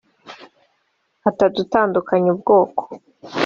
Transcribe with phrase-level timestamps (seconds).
[1.29, 2.81] atagutandukanya ubwoko